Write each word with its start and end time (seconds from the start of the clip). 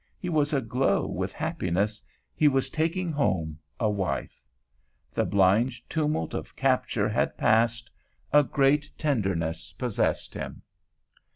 He 0.17 0.29
was 0.29 0.51
aglow 0.51 1.05
with 1.05 1.31
happiness; 1.31 2.01
he 2.33 2.47
was 2.47 2.71
taking 2.71 3.11
home 3.11 3.59
a 3.79 3.87
wife. 3.87 4.41
The 5.11 5.25
blind 5.25 5.73
tumult 5.87 6.33
of 6.33 6.55
capture 6.55 7.07
had 7.07 7.37
passed; 7.37 7.91
a 8.33 8.41
great 8.41 8.89
tenderness 8.97 9.73
possessed 9.77 10.33
him. 10.33 10.63